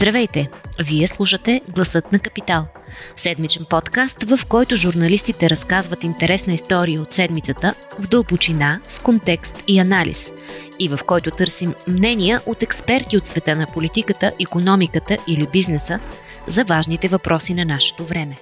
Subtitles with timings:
[0.00, 0.48] Здравейте!
[0.78, 2.66] Вие слушате Гласът на Капитал.
[3.14, 9.78] Седмичен подкаст, в който журналистите разказват интересна история от седмицата в дълбочина, с контекст и
[9.78, 10.32] анализ.
[10.78, 15.98] И в който търсим мнения от експерти от света на политиката, економиката или бизнеса
[16.46, 18.36] за важните въпроси на нашето време.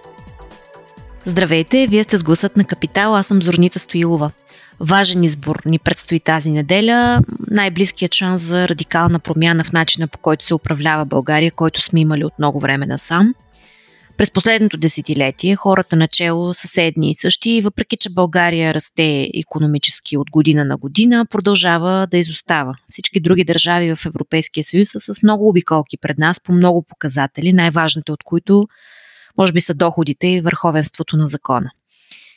[1.24, 4.30] Здравейте, вие сте с Гласът на Капитал, аз съм Зорница Стоилова–
[4.80, 7.22] важен избор ни предстои тази неделя.
[7.50, 12.24] Най-близкият шанс за радикална промяна в начина по който се управлява България, който сме имали
[12.24, 13.34] от много време насам.
[14.16, 20.16] През последното десетилетие хората начало са седни и същи и въпреки, че България расте економически
[20.16, 22.74] от година на година, продължава да изостава.
[22.88, 27.52] Всички други държави в Европейския съюз са с много обиколки пред нас по много показатели,
[27.52, 28.68] най-важните от които
[29.38, 31.70] може би са доходите и върховенството на закона.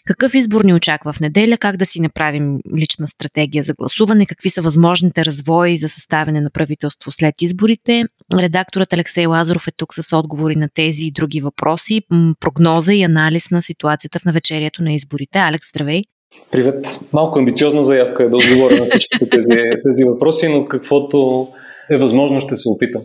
[0.06, 4.50] Какъв избор ни очаква в неделя, как да си направим лична стратегия за гласуване, какви
[4.50, 8.04] са възможните развои за съставяне на правителство след изборите.
[8.40, 12.02] Редакторът Алексей Лазаров е тук с отговори на тези и други въпроси,
[12.40, 15.40] прогноза и анализ на ситуацията в навечерието на изборите.
[15.40, 16.04] Алекс, здравей!
[16.52, 17.00] Привет!
[17.14, 21.48] Малко амбициозна заявка е да отговоря на всичките тези, тези въпроси, но каквото
[21.90, 23.02] е възможно ще се опитам.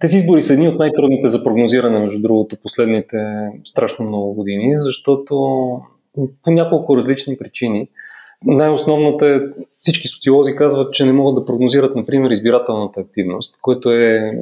[0.00, 3.16] Тези избори са едни от най-трудните за прогнозиране, между другото, последните
[3.64, 5.60] страшно много години, защото
[6.42, 7.88] по няколко различни причини.
[8.46, 9.40] Най-основната е,
[9.80, 14.32] всички социолози казват, че не могат да прогнозират, например, избирателната активност, което е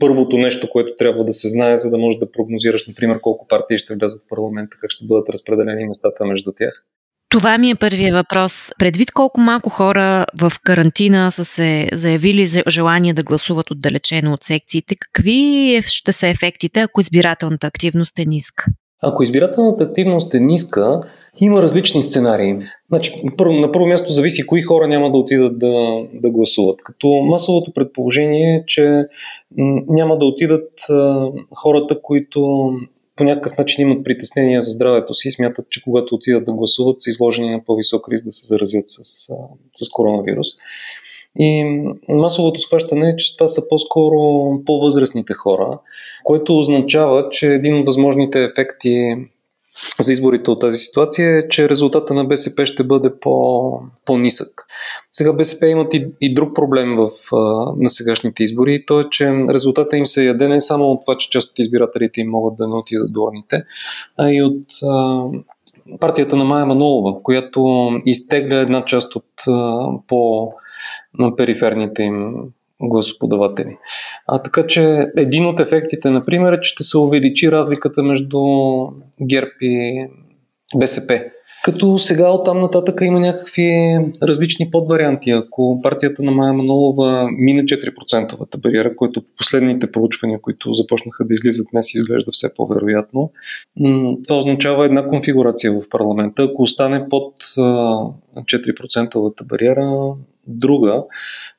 [0.00, 3.78] първото нещо, което трябва да се знае, за да можеш да прогнозираш, например, колко партии
[3.78, 6.84] ще влязат в парламента, как ще бъдат разпределени местата между тях.
[7.28, 8.70] Това ми е първият въпрос.
[8.78, 14.94] Предвид колко малко хора в карантина са се заявили желание да гласуват отдалечено от секциите,
[15.00, 18.64] какви е, ще са ефектите, ако избирателната активност е ниска?
[19.02, 21.00] Ако избирателната активност е ниска,
[21.40, 22.56] има различни сценарии.
[22.88, 26.82] Значи, на първо място зависи кои хора няма да отидат да, да гласуват.
[26.84, 29.04] Като масовото предположение е, че
[29.88, 30.70] няма да отидат
[31.54, 32.70] хората, които
[33.16, 37.00] по някакъв начин имат притеснения за здравето си и смятат, че когато отидат да гласуват,
[37.00, 39.28] са изложени на по-висок риск да се заразят с,
[39.72, 40.46] с коронавирус.
[41.38, 41.64] И
[42.08, 44.18] масовото схващане е, че това са по-скоро
[44.66, 45.78] по-възрастните хора,
[46.24, 49.16] което означава, че един от възможните ефекти
[50.00, 54.66] за изборите от тази ситуация е, че резултата на БСП ще бъде по, по-нисък.
[55.12, 57.36] Сега БСП имат и, и друг проблем в, а,
[57.76, 61.16] на сегашните избори и то е, че резултата им се яде не само от това,
[61.18, 63.64] че част от избирателите им могат да не отидат до урните,
[64.16, 65.24] а и от а,
[66.00, 70.52] партията на Майя Манолова, която изтегля една част от а, по
[71.18, 72.34] на периферните им
[72.82, 73.76] гласоподаватели.
[74.26, 78.40] А, така че един от ефектите, например, е, че ще се увеличи разликата между
[79.22, 80.06] ГЕРБ и
[80.76, 81.22] БСП.
[81.64, 85.30] Като сега оттам нататък има някакви различни подварианти.
[85.30, 91.34] Ако партията на Майя Манолова мине 4 бариера, което по последните проучвания, които започнаха да
[91.34, 93.30] излизат днес, изглежда все по-вероятно,
[94.24, 96.42] това означава една конфигурация в парламента.
[96.42, 100.14] Ако остане под 4 бариера,
[100.46, 101.04] друга,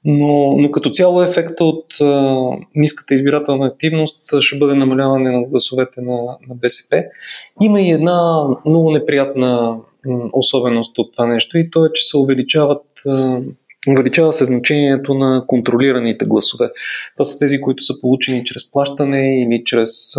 [0.05, 2.37] но, но като цяло ефекта от а,
[2.75, 6.17] ниската избирателна активност ще бъде намаляване на гласовете на,
[6.47, 7.03] на БСП.
[7.61, 9.77] Има и една много неприятна
[10.33, 13.39] особеност от това нещо и то е, че се увеличават а,
[13.87, 16.69] Увеличава се значението на контролираните гласове.
[17.13, 20.15] Това са тези, които са получени чрез плащане или чрез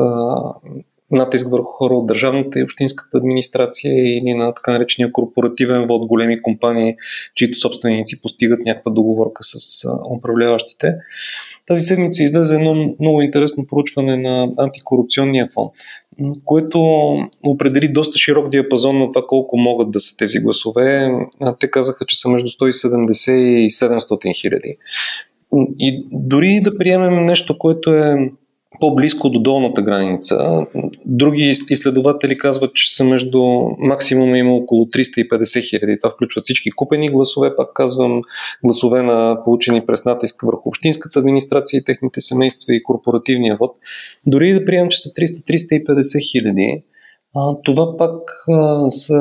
[1.11, 6.43] натиск върху хора от държавната и общинската администрация или на така наречения корпоративен вод, големи
[6.43, 6.97] компании,
[7.35, 9.85] чието собственици постигат някаква договорка с
[10.17, 10.95] управляващите.
[11.67, 15.73] Тази седмица излезе едно много интересно проучване на антикорупционния фонд,
[16.45, 16.81] което
[17.45, 21.11] определи доста широк диапазон на това колко могат да са тези гласове.
[21.61, 24.77] Те казаха, че са между 170 и 700 хиляди.
[25.79, 28.31] И дори да приемем нещо, което е
[28.81, 30.67] по-близко до долната граница.
[31.05, 33.43] Други изследователи казват, че са между
[33.79, 35.99] максимум има около 350 хиляди.
[35.99, 38.23] Това включва всички купени гласове, пак казвам,
[38.65, 43.77] гласове на получени през натиск върху общинската администрация и техните семейства и корпоративния вод.
[44.27, 46.83] Дори да приемем, че са 300-350 хиляди,
[47.65, 48.31] това пак
[48.89, 49.19] са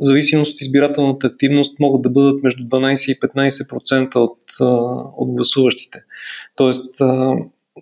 [0.00, 4.38] в зависимост от избирателната активност могат да бъдат между 12 и 15% от,
[5.16, 5.98] от гласуващите.
[6.56, 6.94] Тоест,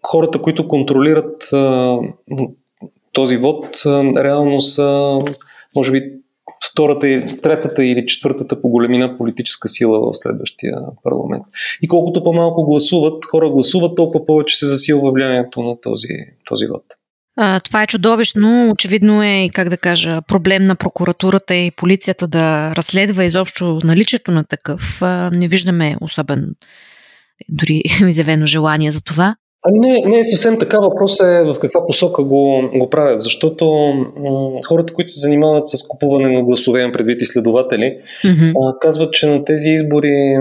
[0.03, 1.51] хората, които контролират
[3.13, 3.83] този вод,
[4.17, 5.19] реално са,
[5.77, 6.13] може би,
[6.71, 11.45] втората, третата или четвъртата по големина политическа сила в следващия парламент.
[11.83, 16.09] И колкото по-малко гласуват, хора гласуват, толкова повече се засилва влиянието на този,
[16.45, 16.83] този вод.
[17.37, 18.71] А, това е чудовищно.
[18.71, 24.45] Очевидно е, как да кажа, проблем на прокуратурата и полицията да разследва изобщо наличието на
[24.45, 25.03] такъв.
[25.03, 26.55] А, не виждаме особен,
[27.49, 29.37] дори изявено желание за това.
[29.67, 30.79] Ами не, не е съвсем така.
[30.79, 33.65] Въпрос е в каква посока го, го правят, защото
[34.17, 38.53] м- хората, които се занимават с купуване на гласове, предвид изследователи, mm-hmm.
[38.63, 40.37] а, казват, че на тези избори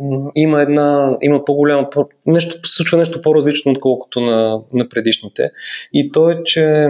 [0.00, 1.88] м- има една, има по-голяма,
[2.26, 5.50] нещо, се случва нещо по-различно, отколкото на, на предишните.
[5.92, 6.88] И то е, че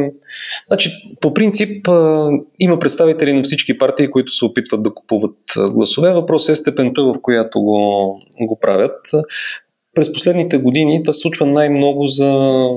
[0.67, 0.91] значи,
[1.21, 5.37] по принцип а, има представители на всички партии, които се опитват да купуват
[5.71, 6.13] гласове.
[6.13, 8.97] Въпрос е степента, в която го, го правят
[9.95, 12.69] през последните години това случва най-много за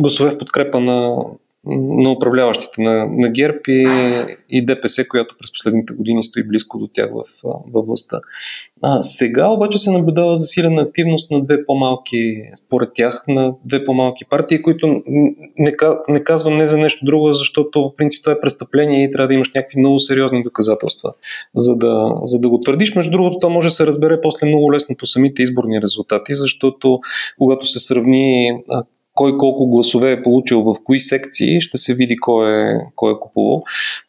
[0.00, 1.16] гласове в подкрепа на
[1.66, 3.86] на управляващите на, на ГЕРБ и,
[4.50, 7.24] и ДПС, която през последните години стои близко до тях в,
[7.72, 8.20] във властта.
[8.82, 14.24] А, сега обаче се наблюдава засилена активност на две по-малки, според тях, на две по-малки
[14.24, 15.02] партии, които
[15.58, 15.74] не,
[16.08, 19.34] не казвам не за нещо друго, защото в принцип това е престъпление и трябва да
[19.34, 21.12] имаш някакви много сериозни доказателства,
[21.56, 22.94] за да, за да го твърдиш.
[22.94, 27.00] Между другото, това може да се разбере после много лесно по самите изборни резултати, защото
[27.38, 28.52] когато се сравни
[29.14, 33.18] кой колко гласове е получил в кои секции, ще се види кой е, кой е
[33.20, 33.62] купувал.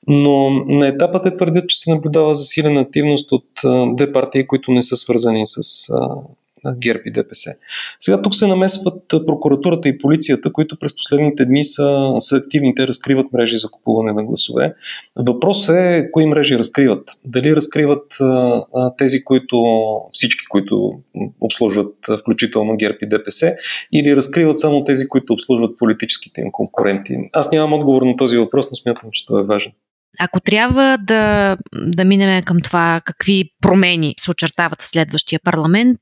[0.07, 3.45] Но на етапът е твърдят, че се наблюдава засилена активност от
[3.95, 5.61] две партии, които не са свързани с
[6.77, 7.51] ГЕРБ и ДПС.
[7.99, 12.87] Сега тук се намесват прокуратурата и полицията, които през последните дни са, са активни, те
[12.87, 14.73] разкриват мрежи за купуване на гласове.
[15.15, 17.09] Въпросът е кои мрежи разкриват.
[17.25, 19.65] Дали разкриват а, тези, които
[20.11, 20.99] всички, които
[21.41, 23.55] обслужват включително ГЕРБ и ДПС,
[23.93, 27.17] или разкриват само тези, които обслужват политическите им конкуренти.
[27.33, 29.71] Аз нямам отговор на този въпрос, но смятам, че той е важен.
[30.19, 35.99] Ако трябва да, да минем към това какви промени се очертават в следващия парламент,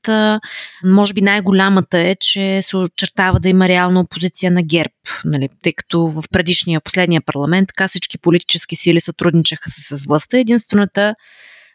[0.84, 4.94] може би най-голямата е, че се очертава да има реална опозиция на ГЕРБ,
[5.24, 5.48] нали?
[5.62, 10.38] тъй като в предишния, последния парламент така всички политически сили сътрудничаха с, с властта.
[10.38, 11.14] Единствената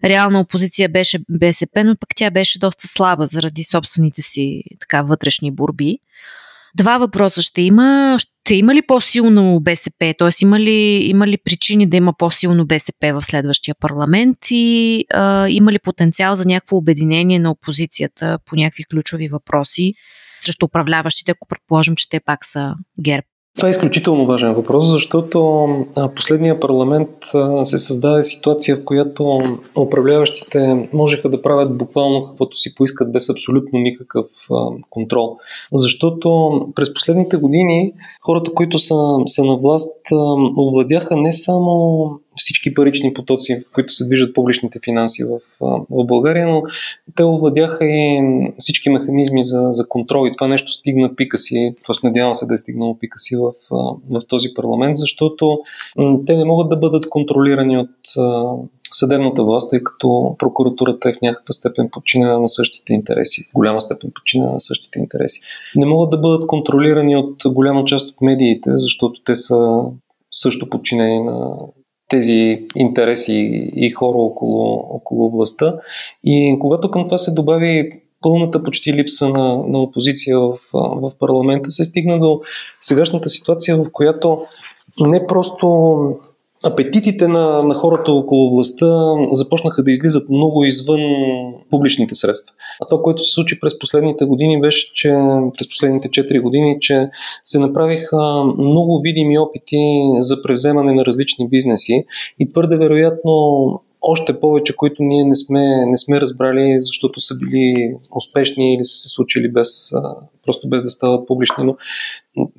[0.04, 5.52] реална опозиция беше БСП, но пък тя беше доста слаба заради собствените си така вътрешни
[5.52, 5.98] борби.
[6.78, 8.18] Два въпроса ще има.
[8.20, 10.14] Ще има ли по-силно БСП?
[10.20, 10.30] Т.е.
[10.42, 15.72] Има ли, има ли причини да има по-силно БСП в следващия парламент и а, има
[15.72, 19.94] ли потенциал за някакво обединение на опозицията по някакви ключови въпроси
[20.42, 23.24] срещу управляващите, ако предположим, че те пак са ГЕРБ?
[23.56, 25.68] Това е изключително важен въпрос, защото
[26.16, 27.10] последния парламент
[27.64, 29.40] се създаде ситуация, в която
[29.88, 34.26] управляващите можеха да правят буквално каквото си поискат без абсолютно никакъв
[34.90, 35.38] контрол.
[35.74, 39.98] Защото през последните години хората, които са, са на власт,
[40.58, 42.10] овладяха не само
[42.40, 45.40] всички парични потоци, в които се движат публичните финанси в,
[45.90, 46.64] в България, но
[47.16, 48.22] те овладяха и
[48.60, 52.08] всички механизми за, за контрол и това нещо стигна пика си, т.е.
[52.08, 53.52] надявам се да е стигнало пика си в,
[54.10, 55.60] в този парламент, защото
[56.26, 57.90] те не могат да бъдат контролирани от
[58.92, 63.82] съдебната власт, тъй като прокуратурата е в някаква степен подчинена на същите интереси, в голяма
[63.82, 65.40] степен подчинена на същите интереси.
[65.76, 69.82] Не могат да бъдат контролирани от голяма част от медиите, защото те са
[70.32, 71.58] също подчинени на
[72.10, 75.76] тези интереси и хора около, около властта.
[76.24, 77.92] И когато към това се добави
[78.22, 82.42] пълната почти липса на, на опозиция в, в парламента, се стигна до
[82.82, 84.46] сегашната ситуация, в която
[85.00, 85.68] не просто
[86.64, 91.02] апетитите на, на хората около властта започнаха да излизат много извън
[91.70, 92.54] публичните средства.
[92.82, 95.10] А това, което се случи през последните години, беше, че
[95.58, 97.10] през последните 4 години, че
[97.44, 99.78] се направиха много видими опити
[100.20, 102.06] за превземане на различни бизнеси
[102.40, 103.66] и твърде вероятно
[104.02, 108.98] още повече, които ние не сме, не сме разбрали, защото са били успешни или са
[108.98, 109.92] се случили без,
[110.50, 111.64] просто без да стават публични.
[111.64, 111.76] Но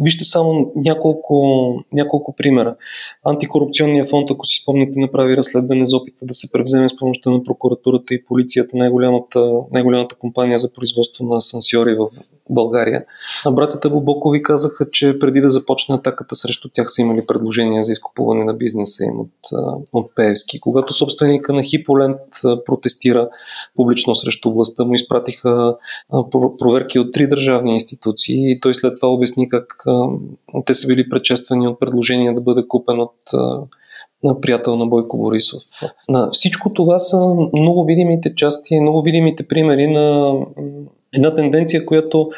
[0.00, 2.76] Вижте само няколко, няколко примера.
[3.24, 7.42] Антикорупционния фонд, ако си спомняте, направи разследване за опита да се превземе с помощта на
[7.42, 12.08] прокуратурата и полицията най-голямата, най-голямата компания за производство на асансьори в
[12.50, 13.04] България.
[13.46, 17.92] А братята Бобокови казаха, че преди да започне атаката срещу тях са имали предложения за
[17.92, 19.32] изкупуване на бизнеса им от,
[19.92, 20.60] от Певски.
[20.60, 22.20] Когато собственика на Хиполент
[22.66, 23.28] протестира
[23.76, 25.76] публично срещу властта, му изпратиха
[26.58, 29.84] проверки от три държавни институции и той след това обясни как
[30.66, 33.14] те са били предшествани от предложение да бъде купен от
[34.24, 35.62] на приятел на Бойко Борисов.
[36.08, 40.34] На всичко това са много видимите части, много видимите примери на
[41.14, 42.30] една тенденция, която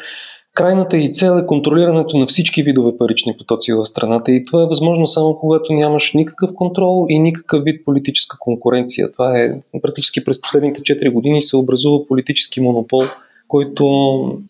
[0.53, 4.67] крайната и цел е контролирането на всички видове парични потоци в страната и това е
[4.67, 9.11] възможно само когато нямаш никакъв контрол и никакъв вид политическа конкуренция.
[9.11, 9.49] Това е
[9.81, 13.01] практически през последните 4 години се образува политически монопол,
[13.47, 13.85] който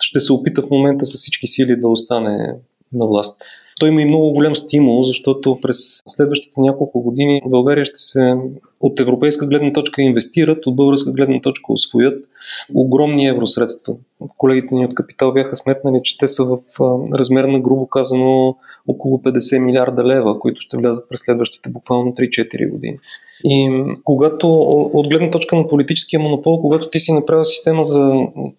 [0.01, 2.55] ще се опита в момента с всички сили да остане
[2.93, 3.41] на власт.
[3.79, 5.77] Той има и много голям стимул, защото през
[6.07, 8.35] следващите няколко години България ще се
[8.81, 12.25] от европейска гледна точка инвестират, от българска гледна точка освоят
[12.73, 13.95] огромни евросредства.
[14.37, 16.57] колегите ни от Капитал бяха сметнали, че те са в
[17.13, 18.55] размер на грубо казано
[18.87, 22.97] около 50 милиарда лева, които ще влязат през следващите буквално 3-4 години.
[23.45, 24.61] И когато,
[24.93, 28.11] от гледна точка на политическия монопол, когато ти си направил система за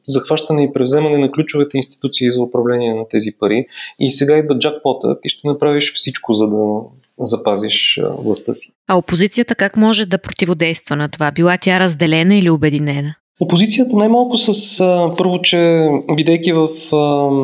[0.05, 3.67] захващане и превземане на ключовете институции за управление на тези пари
[3.99, 6.81] и сега идва джакпота, ти ще направиш всичко, за да
[7.19, 8.73] запазиш властта си.
[8.89, 11.31] А опозицията как може да противодейства на това?
[11.33, 13.15] Била тя разделена или обединена?
[13.41, 14.79] Опозицията най-малко с
[15.19, 16.69] първо, че бидейки в,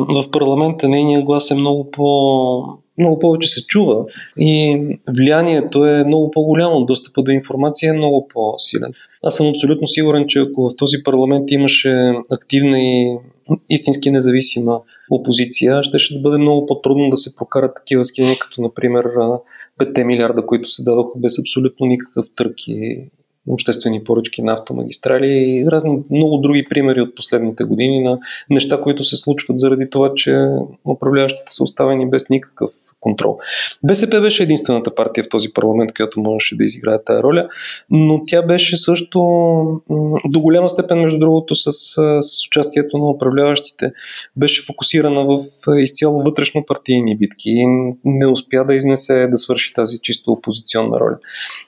[0.09, 4.05] в парламента, нейният глас е много по много повече се чува
[4.39, 8.93] и влиянието е много по-голямо, достъпа до информация е много по-силен.
[9.23, 13.17] Аз съм абсолютно сигурен, че ако в този парламент имаше активна и
[13.69, 14.81] истински независима
[15.11, 19.05] опозиция, ще, ще бъде много по-трудно да се прокарат такива схеми, като например
[19.79, 23.09] 5 милиарда, които се дадоха без абсолютно никакъв търк и
[23.47, 28.19] обществени поръчки на автомагистрали и разни много други примери от последните години на
[28.49, 30.47] неща, които се случват заради това, че
[30.85, 32.71] управляващите са оставени без никакъв
[33.01, 33.37] контрол.
[33.83, 37.47] БСП беше единствената партия в този парламент, която можеше да изиграе тази роля,
[37.89, 39.19] но тя беше също
[40.25, 41.71] до голяма степен, между другото, с,
[42.21, 43.91] с участието на управляващите,
[44.35, 45.41] беше фокусирана в
[45.77, 47.65] изцяло вътрешно партийни битки и
[48.05, 51.17] не успя да изнесе да свърши тази чисто опозиционна роля.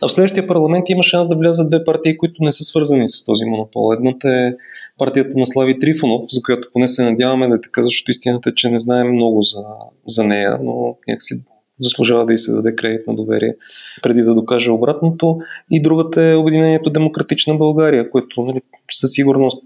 [0.01, 3.25] А в следващия парламент има шанс да влязат две партии, които не са свързани с
[3.25, 3.93] този монопол.
[3.93, 4.53] Едната е
[4.97, 8.55] партията на Слави Трифонов, за която поне се надяваме да е така, защото истината е,
[8.55, 9.63] че не знаем много за,
[10.07, 11.45] за нея, но някакси
[11.79, 13.55] заслужава да й се даде кредит на доверие,
[14.01, 15.37] преди да докаже обратното.
[15.71, 18.61] И другата е Обединението Демократична България, което нали,
[18.91, 19.63] със сигурност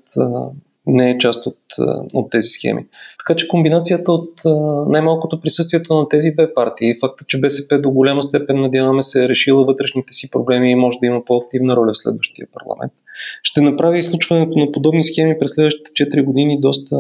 [0.88, 1.58] не е част от,
[2.14, 2.86] от тези схеми.
[3.20, 4.42] Така че комбинацията от
[4.88, 9.30] най-малкото присъствието на тези две партии факта, че БСП до голяма степен, надяваме се, е
[9.30, 12.94] решила вътрешните си проблеми и може да има по-активна роля в следващия парламент,
[13.44, 16.98] ще направи изключването на подобни схеми през следващите 4 години доста,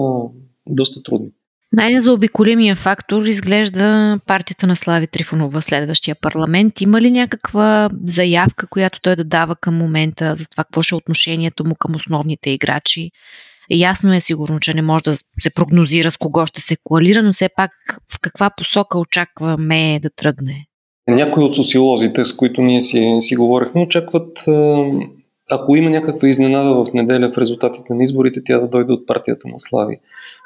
[0.67, 1.31] доста трудни.
[1.74, 6.81] Най-незаобиколимия фактор изглежда партията на Слави Трифонов в следващия парламент.
[6.81, 10.97] Има ли някаква заявка, която той да дава към момента за това какво ще е
[10.97, 13.12] отношението му към основните играчи?
[13.71, 17.33] Ясно е сигурно, че не може да се прогнозира с кого ще се коалира, но
[17.33, 17.71] все пак
[18.13, 20.65] в каква посока очакваме да тръгне?
[21.09, 24.43] Някои от социолозите, с които ние си, си говорихме, очакват
[25.51, 29.48] ако има някаква изненада в неделя в резултатите на изборите, тя да дойде от партията
[29.48, 30.00] на Слави.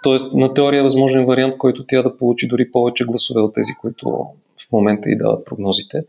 [0.04, 3.72] Тоест, на теория е възможен вариант, който тя да получи дори повече гласове от тези,
[3.82, 4.10] които
[4.68, 6.04] в момента и дават прогнозите.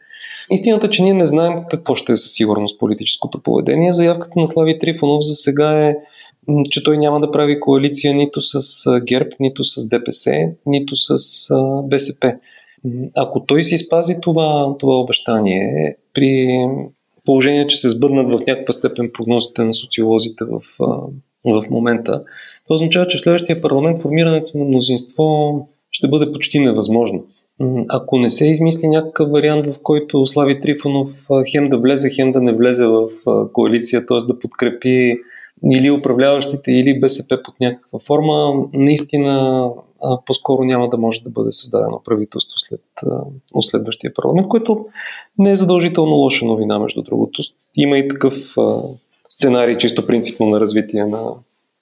[0.51, 3.93] Истината, че ние не знаем какво ще е със сигурност политическото поведение.
[3.93, 5.97] Заявката на Слави Трифонов за сега е
[6.71, 8.61] че той няма да прави коалиция нито с
[9.01, 10.33] ГЕРБ, нито с ДПС,
[10.67, 11.17] нито с
[11.85, 12.35] БСП.
[13.17, 16.67] Ако той си спази това, това обещание, при
[17.25, 20.63] положение, че се сбъднат в някаква степен прогнозите на социолозите в,
[21.45, 22.25] в момента,
[22.65, 27.25] това означава, че в следващия парламент формирането на мнозинство ще бъде почти невъзможно.
[27.89, 32.41] Ако не се измисли някакъв вариант, в който Слави Трифонов хем да влезе, хем да
[32.41, 33.09] не влезе в
[33.53, 34.27] коалиция, т.е.
[34.27, 35.15] да подкрепи
[35.75, 39.69] или управляващите, или БСП под някаква форма, наистина
[40.27, 42.81] по-скоро няма да може да бъде създадено правителство след
[43.61, 44.87] следващия парламент, което
[45.39, 47.43] не е задължително лоша новина, между другото.
[47.77, 48.55] Има и такъв
[49.29, 51.23] сценарий, чисто принципно на развитие на,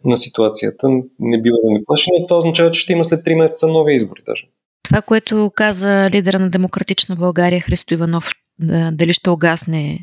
[0.04, 0.88] на ситуацията.
[1.20, 3.94] Не бива да не плаши, но това означава, че ще има след 3 месеца нови
[3.94, 4.48] избори даже.
[4.82, 8.30] Това, което каза лидера на Демократична България Христо Иванов,
[8.92, 9.98] дали ще огасне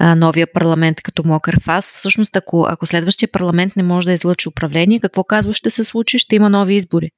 [0.00, 1.86] а, новия парламент като мокър фас.
[1.86, 6.18] Всъщност, ако, ако следващия парламент не може да излъчи управление, какво казва ще се случи?
[6.18, 7.10] Ще има нови избори.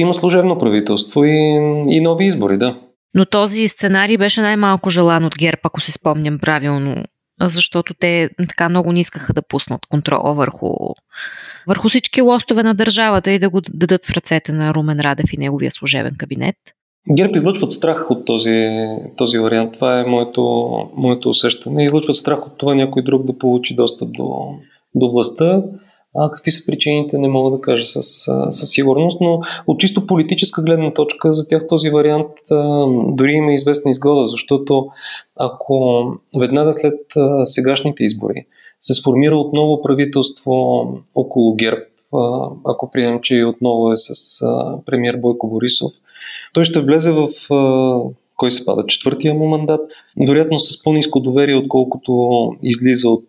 [0.00, 2.78] Ще има служебно правителство и, и нови избори, да.
[3.14, 7.04] Но този сценарий беше най-малко желан от ГЕРБ, ако си спомням правилно,
[7.40, 10.68] защото те така много не искаха да пуснат контрола върху,
[11.66, 15.36] върху всички лостове на държавата и да го дадат в ръцете на Румен Радев и
[15.36, 16.56] неговия служебен кабинет.
[17.16, 18.70] ГЕРБ излъчват страх от този,
[19.16, 19.72] този вариант.
[19.72, 20.42] Това е моето,
[20.96, 21.84] моето усещане.
[21.84, 24.54] Излъчват страх от това някой друг да получи достъп до,
[24.94, 25.62] до властта.
[26.16, 30.62] А какви са причините, не мога да кажа със, със сигурност, но от чисто политическа
[30.62, 34.86] гледна точка за тях този вариант а, дори има известна изгода, защото
[35.36, 36.04] ако
[36.38, 38.46] веднага след а, сегашните избори
[38.80, 41.82] се сформира отново правителство около ГЕРБ,
[42.14, 45.92] а, ако приемем, че отново е с а, премьер Бойко Борисов,
[46.52, 47.28] той ще влезе в
[48.40, 49.80] кой се пада четвъртия му мандат,
[50.26, 52.12] вероятно с по-низко доверие, отколкото
[52.62, 53.28] излиза от,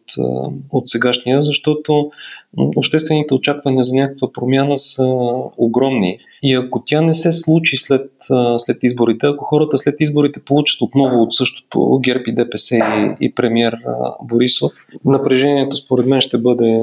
[0.72, 2.12] от сегашния, защото
[2.58, 5.16] обществените очаквания за някаква промяна са
[5.58, 6.20] огромни.
[6.44, 8.12] И ако тя не се случи след,
[8.58, 13.36] след изборите, ако хората след изборите получат отново от същото ГЕРБ и ДПС и, и
[13.36, 13.78] премьер
[14.24, 14.72] Борисов,
[15.06, 16.80] напрежението според мен ще бъде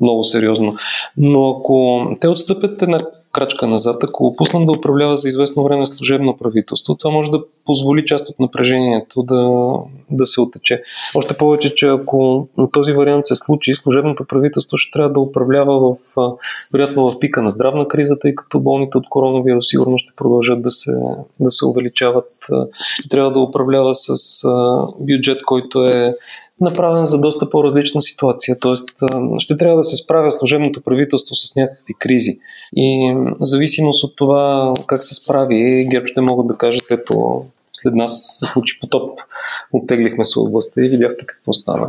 [0.00, 0.74] много сериозно.
[1.16, 2.98] Но ако те отстъпят една
[3.32, 8.06] крачка назад, ако опуснат да управлява за известно време служебно правителство, това може да позволи
[8.06, 9.50] част от напрежението да,
[10.10, 10.82] да се отече.
[11.14, 15.96] Още повече, че ако този вариант се случи, служебното правителство ще трябва да управлява в,
[16.72, 20.70] вероятно в пика на здравна криза, тъй като болните от коронавирус сигурно ще продължат да
[20.70, 20.92] се,
[21.40, 22.30] да се увеличават.
[23.10, 24.14] Трябва да управлява с
[25.00, 26.08] бюджет, който е
[26.60, 28.56] направен за доста по-различна ситуация.
[28.60, 28.88] Тоест,
[29.38, 32.38] ще трябва да се справя служебното правителство с някакви кризи.
[32.76, 37.94] И в зависимост от това как се справи, ГЕРБ ще могат да кажат, ето, след
[37.94, 39.20] нас се случи потоп,
[39.72, 41.88] оттеглихме се от властта и видяхте какво стана.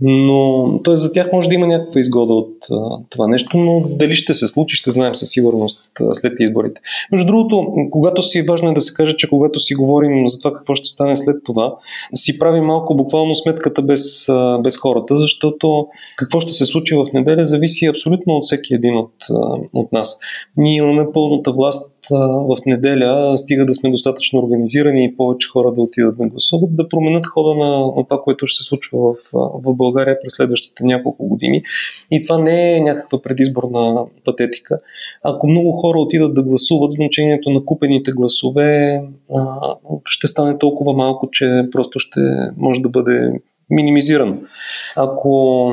[0.00, 0.96] Но, т.е.
[0.96, 4.46] за тях може да има някаква изгода от а, това нещо, но дали ще се
[4.46, 6.80] случи, ще знаем със сигурност а, след изборите.
[7.12, 10.52] Между другото, когато си, важно е да се каже, че когато си говорим за това
[10.52, 11.74] какво ще стане след това,
[12.14, 15.86] си правим малко буквално сметката без, а, без хората, защото
[16.16, 20.18] какво ще се случи в неделя зависи абсолютно от всеки един от, а, от нас.
[20.56, 25.82] Ние имаме пълната власт в неделя, стига да сме достатъчно организирани и повече хора да
[25.82, 29.74] отидат да гласуват, да променят хода на, на това, което ще се случва в, в
[29.74, 31.62] България през следващите няколко години.
[32.10, 34.78] И това не е някаква предизборна патетика.
[35.22, 39.02] Ако много хора отидат да гласуват, значението на купените гласове
[39.34, 42.20] а, ще стане толкова малко, че просто ще
[42.56, 43.32] може да бъде
[43.70, 44.36] минимизирано.
[44.96, 45.70] Ако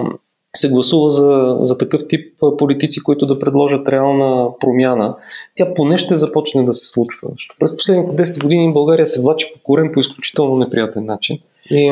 [0.58, 5.16] се гласува за, за такъв тип политици, които да предложат реална промяна,
[5.56, 7.30] тя поне ще започне да се случва.
[7.32, 11.40] Защото през последните 10 години България се влачи по корен по изключително неприятен начин.
[11.72, 11.86] И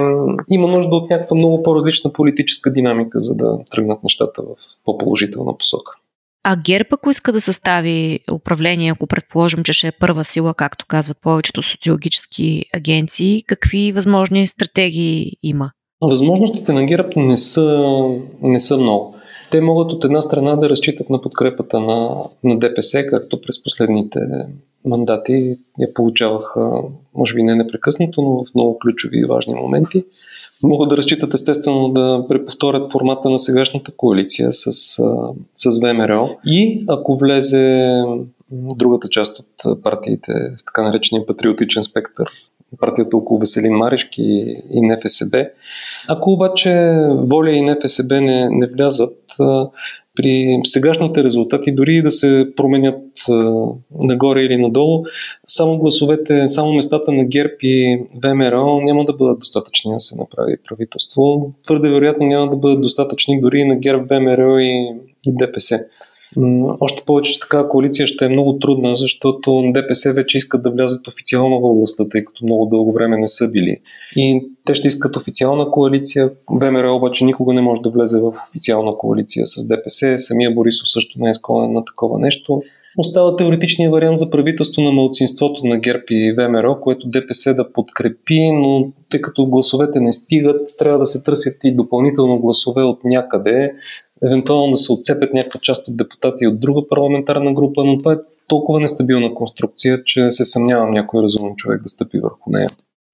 [0.50, 5.92] има нужда от някаква много по-различна политическа динамика, за да тръгнат нещата в по-положителна посока.
[6.44, 10.86] А ГЕРБ, ако иска да състави управление, ако предположим, че ще е първа сила, както
[10.86, 15.72] казват повечето социологически агенции, какви възможни стратегии има?
[16.02, 17.96] Възможностите на ГЕРБ не са,
[18.42, 19.16] не са много.
[19.52, 24.20] Те могат от една страна да разчитат на подкрепата на, на ДПС, както през последните
[24.86, 26.72] мандати я получаваха,
[27.16, 30.04] може би не непрекъснато, но в много ключови и важни моменти.
[30.64, 34.72] Могат да разчитат естествено да преповторят формата на сегашната коалиция с,
[35.56, 37.98] с ВМРО и ако влезе
[38.52, 40.32] другата част от партиите,
[40.66, 42.30] така наречения патриотичен спектър,
[42.80, 45.46] партията около Веселин Марешки и НФСБ.
[46.08, 49.18] Ако обаче Воля и НФСБ не, не влязат,
[50.16, 53.02] при сегашните резултати, дори да се променят
[54.04, 55.04] нагоре или надолу,
[55.48, 60.58] само гласовете, само местата на ГЕРБ и ВМРО няма да бъдат достатъчни да се направи
[60.70, 61.54] правителство.
[61.64, 64.90] Твърде вероятно няма да бъдат достатъчни дори на ГЕРБ, ВМРО и,
[65.26, 65.80] и ДПС.
[66.80, 71.08] Още повече, че така коалиция ще е много трудна, защото ДПС вече искат да влязат
[71.08, 73.78] официално във властта, тъй като много дълго време не са били.
[74.16, 76.30] И те ще искат официална коалиция.
[76.62, 80.18] ВМРО обаче никога не може да влезе в официална коалиция с ДПС.
[80.18, 82.62] Самия Борисов също не е склонен на такова нещо.
[82.98, 88.52] Остава теоретичния вариант за правителство на мълцинството на ГЕРБ и ВМРО, което ДПС да подкрепи,
[88.52, 93.74] но тъй като гласовете не стигат, трябва да се търсят и допълнително гласове от някъде
[94.26, 98.18] евентуално да се отцепят някаква част от депутати от друга парламентарна група, но това е
[98.48, 102.68] толкова нестабилна конструкция, че се съмнявам някой разумен човек да стъпи върху нея.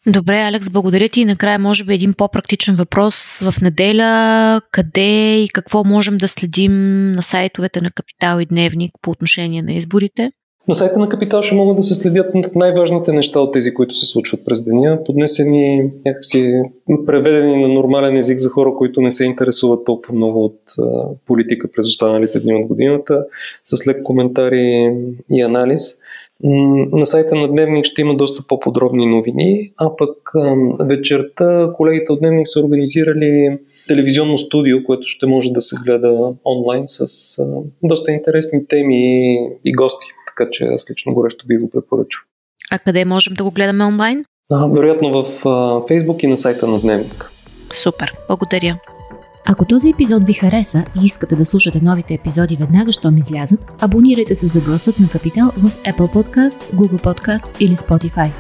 [0.08, 1.22] Добре, Алекс, благодаря ти.
[1.22, 3.40] И накрая, може би, един по-практичен въпрос.
[3.40, 6.72] В неделя къде и какво можем да следим
[7.12, 10.32] на сайтовете на Капитал и Дневник по отношение на изборите?
[10.68, 14.06] На сайта на Капитал ще могат да се следят най-важните неща от тези, които се
[14.06, 16.62] случват през деня, поднесени някакси
[17.06, 20.62] преведени на нормален език за хора, които не се интересуват толкова много от
[21.26, 23.26] политика през останалите дни от годината,
[23.64, 24.96] с лек коментари
[25.32, 25.82] и анализ.
[26.92, 30.32] На сайта на Дневник ще има доста по-подробни новини, а пък
[30.80, 36.84] вечерта колегите от Дневник са организирали телевизионно студио, което ще може да се гледа онлайн
[36.86, 37.08] с
[37.84, 39.34] доста интересни теми
[39.66, 42.22] и гости така че аз лично горещо би го препоръчал.
[42.72, 44.26] А къде можем да го гледаме онлайн?
[44.52, 47.32] А, вероятно в а, Фейсбук и на сайта на Дневник.
[47.74, 48.80] Супер, благодаря.
[49.50, 54.36] Ако този епизод ви хареса и искате да слушате новите епизоди веднага, щом излязат, абонирайте
[54.36, 58.32] се за гласът на Капитал в Apple Podcast, Google Podcast или Spotify.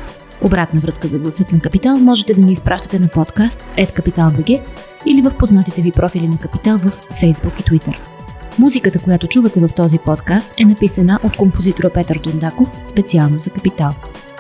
[0.42, 4.62] Обратна връзка за гласът на Капитал можете да ни изпращате на подкаст at
[5.06, 6.90] или в познатите ви профили на Капитал в
[7.22, 8.17] Facebook и Twitter.
[8.60, 13.92] Музиката, която чувате в този подкаст е написана от композитора Петър Дондаков специално за Капитал.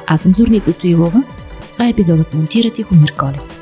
[0.08, 1.23] Аз съм Зорница Стоилова,
[1.77, 3.57] а епизодът монтира Тихомир Колев.